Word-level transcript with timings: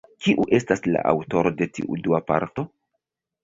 Kiu 0.27 0.45
estas 0.59 0.81
la 0.87 1.03
aŭtoro 1.11 1.53
de 1.61 1.69
tiu 1.77 2.01
dua 2.09 2.25
parto? 2.33 2.69